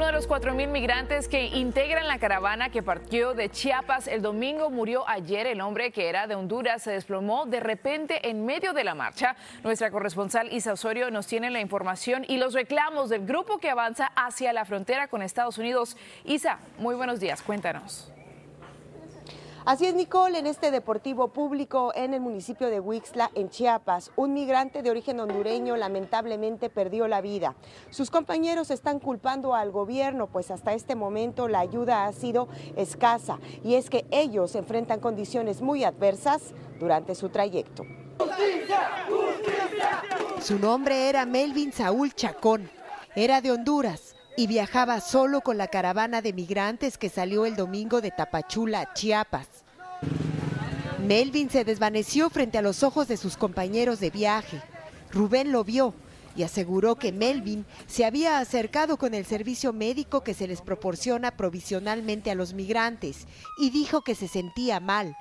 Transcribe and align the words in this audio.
Uno 0.00 0.06
de 0.06 0.12
los 0.12 0.26
4.000 0.30 0.68
migrantes 0.68 1.28
que 1.28 1.44
integran 1.44 2.08
la 2.08 2.18
caravana 2.18 2.70
que 2.70 2.82
partió 2.82 3.34
de 3.34 3.50
Chiapas 3.50 4.08
el 4.08 4.22
domingo 4.22 4.70
murió 4.70 5.06
ayer. 5.06 5.46
El 5.46 5.60
hombre 5.60 5.92
que 5.92 6.08
era 6.08 6.26
de 6.26 6.34
Honduras 6.34 6.84
se 6.84 6.92
desplomó 6.92 7.44
de 7.44 7.60
repente 7.60 8.30
en 8.30 8.46
medio 8.46 8.72
de 8.72 8.82
la 8.82 8.94
marcha. 8.94 9.36
Nuestra 9.62 9.90
corresponsal 9.90 10.50
Isa 10.54 10.72
Osorio 10.72 11.10
nos 11.10 11.26
tiene 11.26 11.50
la 11.50 11.60
información 11.60 12.24
y 12.26 12.38
los 12.38 12.54
reclamos 12.54 13.10
del 13.10 13.26
grupo 13.26 13.58
que 13.58 13.68
avanza 13.68 14.10
hacia 14.16 14.54
la 14.54 14.64
frontera 14.64 15.08
con 15.08 15.20
Estados 15.20 15.58
Unidos. 15.58 15.98
Isa, 16.24 16.60
muy 16.78 16.94
buenos 16.94 17.20
días, 17.20 17.42
cuéntanos. 17.42 18.10
Así 19.66 19.84
es, 19.84 19.94
Nicole, 19.94 20.38
en 20.38 20.46
este 20.46 20.70
deportivo 20.70 21.28
público 21.28 21.92
en 21.94 22.14
el 22.14 22.20
municipio 22.20 22.70
de 22.70 22.80
Huixla, 22.80 23.30
en 23.34 23.50
Chiapas, 23.50 24.10
un 24.16 24.32
migrante 24.32 24.82
de 24.82 24.90
origen 24.90 25.20
hondureño 25.20 25.76
lamentablemente 25.76 26.70
perdió 26.70 27.08
la 27.08 27.20
vida. 27.20 27.54
Sus 27.90 28.10
compañeros 28.10 28.70
están 28.70 29.00
culpando 29.00 29.54
al 29.54 29.70
gobierno, 29.70 30.28
pues 30.28 30.50
hasta 30.50 30.72
este 30.72 30.94
momento 30.94 31.46
la 31.46 31.60
ayuda 31.60 32.06
ha 32.06 32.12
sido 32.12 32.48
escasa 32.74 33.38
y 33.62 33.74
es 33.74 33.90
que 33.90 34.06
ellos 34.10 34.54
enfrentan 34.54 34.98
condiciones 34.98 35.60
muy 35.60 35.84
adversas 35.84 36.54
durante 36.78 37.14
su 37.14 37.28
trayecto. 37.28 37.84
Su 40.40 40.58
nombre 40.58 41.10
era 41.10 41.26
Melvin 41.26 41.72
Saúl 41.72 42.14
Chacón, 42.14 42.70
era 43.14 43.42
de 43.42 43.52
Honduras 43.52 44.09
y 44.36 44.46
viajaba 44.46 45.00
solo 45.00 45.40
con 45.40 45.58
la 45.58 45.68
caravana 45.68 46.22
de 46.22 46.32
migrantes 46.32 46.98
que 46.98 47.08
salió 47.08 47.46
el 47.46 47.56
domingo 47.56 48.00
de 48.00 48.10
Tapachula, 48.10 48.92
Chiapas. 48.94 49.48
Melvin 51.06 51.50
se 51.50 51.64
desvaneció 51.64 52.30
frente 52.30 52.58
a 52.58 52.62
los 52.62 52.82
ojos 52.82 53.08
de 53.08 53.16
sus 53.16 53.36
compañeros 53.36 54.00
de 54.00 54.10
viaje. 54.10 54.60
Rubén 55.10 55.50
lo 55.50 55.64
vio 55.64 55.94
y 56.36 56.42
aseguró 56.42 56.96
que 56.96 57.12
Melvin 57.12 57.66
se 57.86 58.04
había 58.04 58.38
acercado 58.38 58.96
con 58.96 59.14
el 59.14 59.24
servicio 59.24 59.72
médico 59.72 60.22
que 60.22 60.34
se 60.34 60.46
les 60.46 60.60
proporciona 60.60 61.36
provisionalmente 61.36 62.30
a 62.30 62.34
los 62.34 62.54
migrantes 62.54 63.26
y 63.58 63.70
dijo 63.70 64.02
que 64.02 64.14
se 64.14 64.28
sentía 64.28 64.78
mal. 64.78 65.16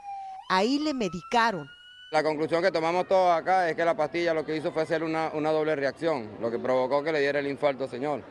Ahí 0.50 0.80
le 0.80 0.94
medicaron. 0.94 1.70
La 2.12 2.24
conclusión 2.24 2.62
que 2.62 2.72
tomamos 2.72 3.08
todos 3.08 3.32
acá 3.32 3.70
es 3.70 3.76
que 3.76 3.86
la 3.86 3.96
pastilla 3.96 4.34
lo 4.34 4.46
que 4.46 4.56
hizo 4.56 4.72
fue 4.72 4.82
hacer 4.82 5.04
una, 5.04 5.32
una 5.34 5.52
doble 5.52 5.76
reacción, 5.76 6.30
lo 6.42 6.50
que 6.50 6.58
provocó 6.58 7.04
que 7.04 7.12
le 7.12 7.20
diera 7.20 7.40
el 7.40 7.48
infarto 7.48 7.88
señor. 7.88 8.24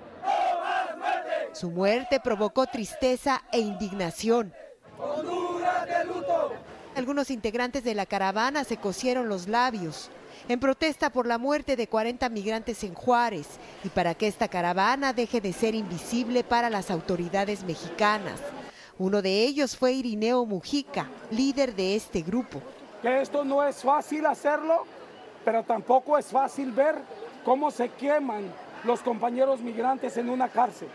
Su 1.59 1.71
muerte 1.71 2.21
provocó 2.21 2.67
tristeza 2.67 3.43
e 3.51 3.59
indignación. 3.59 4.55
Algunos 6.95 7.33
integrantes 7.33 7.83
de 7.83 7.97
la 7.97 8.07
caravana 8.07 8.63
se 8.63 8.77
cosieron 8.77 9.29
los 9.29 9.49
labios 9.49 10.09
en 10.49 10.61
protesta 10.61 11.11
por 11.11 11.27
la 11.27 11.37
muerte 11.37 11.75
de 11.75 11.89
40 11.89 12.29
migrantes 12.29 12.85
en 12.85 12.95
Juárez 12.95 13.59
y 13.83 13.89
para 13.89 14.15
que 14.15 14.29
esta 14.29 14.47
caravana 14.47 15.13
deje 15.13 15.41
de 15.41 15.53
ser 15.53 15.75
invisible 15.75 16.45
para 16.45 16.71
las 16.71 16.93
autoridades 16.93 17.65
mexicanas. 17.65 18.39
Uno 18.97 19.21
de 19.21 19.43
ellos 19.43 19.77
fue 19.77 19.95
Irineo 19.95 20.47
Mujica, 20.47 21.09
líder 21.33 21.75
de 21.75 21.97
este 21.97 22.23
grupo. 22.23 22.63
Que 23.03 23.21
esto 23.21 23.45
no 23.45 23.65
es 23.65 23.83
fácil 23.83 24.27
hacerlo, 24.27 24.85
pero 25.45 25.65
tampoco 25.65 26.19
es 26.19 26.27
fácil 26.27 26.71
ver 26.71 26.95
cómo 27.45 27.73
se 27.73 27.89
queman 27.89 28.45
los 28.85 29.01
compañeros 29.01 29.61
migrantes 29.61 30.17
en 30.19 30.31
una 30.31 30.49
cárcel. 30.49 30.89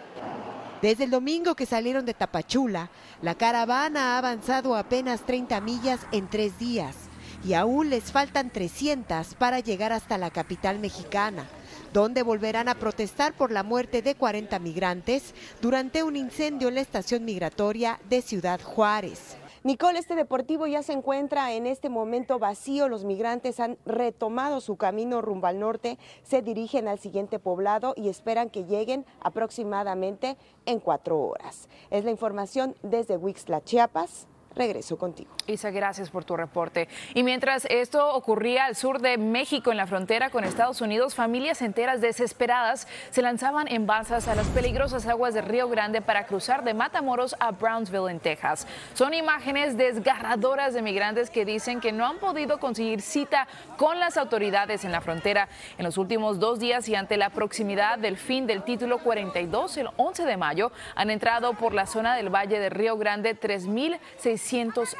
Desde 0.83 1.05
el 1.05 1.11
domingo 1.11 1.55
que 1.55 1.65
salieron 1.65 2.05
de 2.05 2.13
Tapachula, 2.13 2.89
la 3.21 3.35
caravana 3.35 4.15
ha 4.15 4.17
avanzado 4.17 4.75
apenas 4.75 5.25
30 5.25 5.61
millas 5.61 6.01
en 6.11 6.27
tres 6.27 6.59
días 6.59 6.97
y 7.41 7.53
aún 7.53 7.89
les 7.89 8.11
faltan 8.11 8.49
300 8.49 9.35
para 9.35 9.61
llegar 9.61 9.93
hasta 9.93 10.17
la 10.17 10.29
capital 10.29 10.79
mexicana, 10.79 11.47
donde 11.93 12.21
volverán 12.21 12.67
a 12.67 12.75
protestar 12.75 13.31
por 13.31 13.49
la 13.49 13.63
muerte 13.63 14.01
de 14.01 14.15
40 14.15 14.59
migrantes 14.59 15.33
durante 15.61 16.03
un 16.03 16.17
incendio 16.17 16.67
en 16.67 16.75
la 16.75 16.81
estación 16.81 17.23
migratoria 17.23 18.01
de 18.09 18.21
Ciudad 18.21 18.59
Juárez. 18.61 19.37
Nicole, 19.65 19.97
este 19.97 20.15
deportivo 20.15 20.67
ya 20.67 20.83
se 20.83 20.91
encuentra 20.91 21.53
en 21.53 21.67
este 21.67 21.87
momento 21.87 22.37
vacío. 22.37 22.89
Los 22.89 23.05
migrantes 23.05 23.61
han 23.61 23.77
retomado 23.85 24.59
su 24.59 24.75
camino 24.75 25.21
rumbo 25.21 25.47
al 25.47 25.57
norte, 25.57 25.97
se 26.21 26.41
dirigen 26.41 26.89
al 26.89 26.99
siguiente 26.99 27.39
poblado 27.39 27.93
y 27.95 28.09
esperan 28.09 28.49
que 28.49 28.65
lleguen 28.65 29.05
aproximadamente 29.21 30.35
en 30.65 30.81
cuatro 30.81 31.17
horas. 31.17 31.69
Es 31.91 32.03
la 32.03 32.11
información 32.11 32.75
desde 32.83 33.15
Huixla, 33.15 33.63
Chiapas. 33.63 34.27
Regreso 34.55 34.97
contigo. 34.99 35.31
Isa, 35.47 35.71
gracias 35.71 36.11
por 36.11 36.25
tu 36.25 36.37
reporte. 36.37 36.87
Y 37.15 37.23
mientras 37.23 37.65
esto 37.65 38.13
ocurría 38.13 38.65
al 38.65 38.75
sur 38.75 39.01
de 39.01 39.17
México, 39.17 39.71
en 39.71 39.77
la 39.77 39.87
frontera 39.87 40.29
con 40.29 40.43
Estados 40.43 40.79
Unidos, 40.79 41.15
familias 41.15 41.63
enteras 41.63 42.01
desesperadas 42.01 42.87
se 43.09 43.23
lanzaban 43.23 43.67
en 43.67 43.87
balsas 43.87 44.27
a 44.27 44.35
las 44.35 44.45
peligrosas 44.47 45.07
aguas 45.07 45.33
de 45.33 45.41
Río 45.41 45.69
Grande 45.69 46.01
para 46.01 46.27
cruzar 46.27 46.63
de 46.63 46.75
Matamoros 46.75 47.35
a 47.39 47.51
Brownsville, 47.51 48.11
en 48.11 48.19
Texas. 48.19 48.67
Son 48.93 49.15
imágenes 49.15 49.75
desgarradoras 49.75 50.75
de 50.75 50.83
migrantes 50.83 51.31
que 51.31 51.45
dicen 51.45 51.81
que 51.81 51.91
no 51.91 52.05
han 52.05 52.19
podido 52.19 52.59
conseguir 52.59 53.01
cita 53.01 53.47
con 53.77 53.99
las 53.99 54.17
autoridades 54.17 54.85
en 54.85 54.91
la 54.91 55.01
frontera 55.01 55.49
en 55.79 55.85
los 55.85 55.97
últimos 55.97 56.39
dos 56.39 56.59
días 56.59 56.87
y 56.87 56.95
ante 56.95 57.17
la 57.17 57.31
proximidad 57.31 57.97
del 57.97 58.17
fin 58.17 58.45
del 58.45 58.63
título 58.63 58.99
42, 58.99 59.77
el 59.77 59.89
11 59.97 60.25
de 60.25 60.37
mayo, 60.37 60.71
han 60.93 61.09
entrado 61.09 61.53
por 61.53 61.73
la 61.73 61.87
zona 61.87 62.15
del 62.15 62.29
Valle 62.29 62.59
de 62.59 62.69
Río 62.69 62.97
Grande 62.97 63.39
3.600 63.39 64.42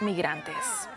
migrantes 0.01 0.87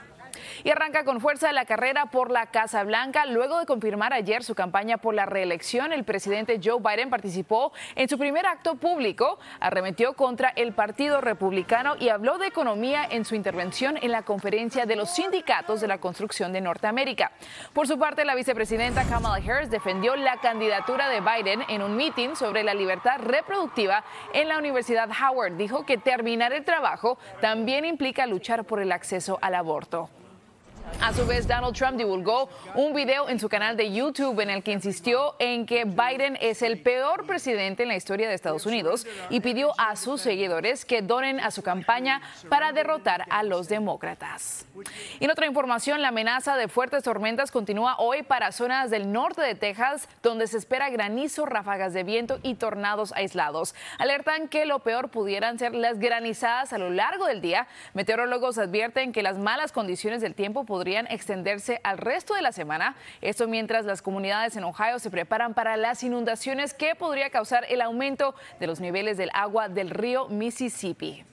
y 0.65 0.71
arranca 0.71 1.05
con 1.05 1.21
fuerza 1.21 1.53
la 1.53 1.65
carrera 1.65 2.06
por 2.06 2.31
la 2.31 2.47
Casa 2.47 2.84
Blanca. 2.84 3.27
Luego 3.27 3.59
de 3.59 3.67
confirmar 3.67 4.12
ayer 4.12 4.44
su 4.44 4.55
campaña 4.55 4.99
por 4.99 5.15
la 5.15 5.27
reelección, 5.27 5.93
el 5.93 6.05
presidente 6.05 6.61
Joe 6.62 6.81
Biden 6.81 7.11
participó 7.11 7.72
en 7.94 8.09
su 8.09 8.19
primer 8.19 8.47
acto 8.47 8.77
público, 8.77 9.39
arremetió 9.61 10.15
contra 10.15 10.50
el 10.50 10.72
Partido 10.72 11.21
Republicano 11.21 11.94
y 11.99 12.09
habló 12.09 12.39
de 12.39 12.47
economía 12.47 13.06
en 13.09 13.25
su 13.25 13.34
intervención 13.34 13.99
en 14.00 14.12
la 14.12 14.22
conferencia 14.22 14.87
de 14.87 14.97
los 14.97 15.11
sindicatos 15.11 15.81
de 15.81 15.89
la 15.89 15.99
construcción 15.99 16.53
de 16.53 16.61
Norteamérica. 16.61 17.33
Por 17.73 17.87
su 17.87 17.99
parte, 17.99 18.25
la 18.25 18.34
vicepresidenta 18.34 19.05
Kamala 19.05 19.37
Harris 19.37 19.71
defendió 19.71 20.17
la 20.17 20.37
candidatura 20.38 21.09
de 21.09 21.21
Biden 21.21 21.62
en 21.69 21.83
un 21.83 21.97
meeting 21.97 22.34
sobre 22.34 22.62
la 22.62 22.75
libertad 22.75 23.19
reproductiva 23.19 24.05
en 24.33 24.49
la 24.49 24.59
Universidad 24.59 25.09
Howard. 25.11 25.56
Dijo 25.56 25.84
que 25.84 25.99
terminar 25.99 26.53
el 26.53 26.65
trabajo 26.65 27.19
también 27.41 27.84
implica 27.84 28.27
luchar 28.27 28.65
por 28.65 28.81
el 28.81 28.93
acceso 28.93 29.38
al 29.43 29.55
aborto. 29.55 30.09
A 31.01 31.13
su 31.13 31.27
vez, 31.27 31.47
Donald 31.47 31.77
Trump 31.77 31.97
divulgó 31.97 32.49
un 32.75 32.95
video 32.95 33.29
en 33.29 33.39
su 33.39 33.49
canal 33.49 33.77
de 33.77 33.93
YouTube 33.93 34.41
en 34.41 34.51
el 34.51 34.63
que 34.63 34.73
insistió 34.73 35.37
en 35.39 35.67
que 35.67 35.85
Biden 35.85 36.37
es 36.41 36.63
el 36.63 36.81
peor 36.81 37.27
presidente 37.27 37.83
en 37.83 37.89
la 37.89 37.97
historia 37.97 38.29
de 38.29 38.35
Estados 38.35 38.67
Unidos 38.67 39.07
y 39.31 39.41
pidió 39.41 39.73
a 39.79 39.95
sus 39.97 40.21
seguidores 40.21 40.85
que 40.85 41.03
donen 41.03 41.39
a 41.39 41.51
su 41.51 41.63
campaña 41.63 42.23
para 42.49 42.73
derrotar 42.73 43.25
a 43.31 43.43
los 43.43 43.69
demócratas. 43.69 44.67
En 45.21 45.31
otra 45.31 45.47
información, 45.47 46.03
la 46.03 46.09
amenaza 46.09 46.57
de 46.57 46.69
fuertes 46.69 47.03
tormentas 47.03 47.51
continúa 47.51 47.97
hoy 47.99 48.23
para 48.23 48.51
zonas 48.51 48.91
del 48.91 49.13
norte 49.13 49.43
de 49.43 49.55
Texas, 49.55 50.09
donde 50.23 50.47
se 50.47 50.59
espera 50.59 50.91
granizo, 50.91 51.47
ráfagas 51.47 51.93
de 51.93 52.05
viento 52.05 52.39
y 52.43 52.55
tornados 52.55 53.13
aislados. 53.13 53.75
Alertan 53.99 54.49
que 54.49 54.67
lo 54.67 54.81
peor 54.81 55.11
pudieran 55.11 55.59
ser 55.59 55.75
las 55.75 55.99
granizadas 55.99 56.73
a 56.73 56.79
lo 56.79 56.91
largo 56.91 57.27
del 57.27 57.41
día. 57.41 57.67
Meteorólogos 57.95 58.59
advierten 58.59 59.13
que 59.13 59.23
las 59.23 59.39
malas 59.39 59.73
condiciones 59.73 60.21
del 60.21 60.35
tiempo 60.35 60.65
podrían 60.76 61.06
extenderse 61.06 61.81
al 61.84 61.97
resto 61.97 62.34
de 62.34 62.42
la 62.42 62.53
semana. 62.53 62.97
Esto 63.22 63.48
mientras 63.48 63.87
las 63.87 64.03
comunidades 64.03 64.56
en 64.56 64.64
Ohio 64.64 64.98
se 64.98 65.10
preparan 65.10 65.54
para 65.54 65.78
las 65.78 66.03
inundaciones 66.03 66.75
que 66.75 66.94
podría 66.94 67.31
causar 67.31 67.64
el 67.70 67.81
aumento 67.81 68.34
de 68.60 68.66
los 68.66 68.78
niveles 68.78 69.16
del 69.16 69.31
agua 69.32 69.70
del 69.70 69.88
río 69.88 70.28
Mississippi. 70.28 71.25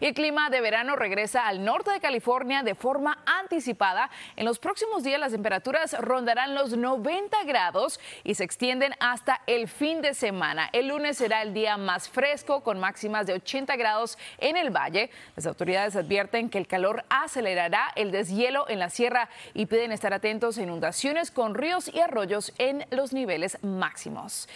El 0.00 0.14
clima 0.14 0.48
de 0.48 0.60
verano 0.60 0.94
regresa 0.94 1.48
al 1.48 1.64
norte 1.64 1.90
de 1.90 1.98
California 1.98 2.62
de 2.62 2.76
forma 2.76 3.18
anticipada. 3.46 4.10
En 4.34 4.44
los 4.44 4.58
próximos 4.58 5.04
días 5.04 5.20
las 5.20 5.32
temperaturas 5.32 5.96
rondarán 6.00 6.54
los 6.54 6.76
90 6.76 7.44
grados 7.44 8.00
y 8.24 8.34
se 8.34 8.44
extienden 8.44 8.92
hasta 8.98 9.40
el 9.46 9.68
fin 9.68 10.02
de 10.02 10.14
semana. 10.14 10.68
El 10.72 10.88
lunes 10.88 11.18
será 11.18 11.42
el 11.42 11.54
día 11.54 11.76
más 11.76 12.08
fresco 12.08 12.62
con 12.62 12.80
máximas 12.80 13.26
de 13.26 13.34
80 13.34 13.76
grados 13.76 14.18
en 14.38 14.56
el 14.56 14.70
valle. 14.70 15.10
Las 15.36 15.46
autoridades 15.46 15.94
advierten 15.94 16.50
que 16.50 16.58
el 16.58 16.66
calor 16.66 17.04
acelerará 17.08 17.92
el 17.94 18.10
deshielo 18.10 18.68
en 18.68 18.80
la 18.80 18.90
sierra 18.90 19.28
y 19.54 19.66
piden 19.66 19.92
estar 19.92 20.12
atentos 20.12 20.58
a 20.58 20.62
inundaciones 20.62 21.30
con 21.30 21.54
ríos 21.54 21.88
y 21.92 22.00
arroyos 22.00 22.52
en 22.58 22.84
los 22.90 23.12
niveles 23.12 23.62
máximos. 23.62 24.48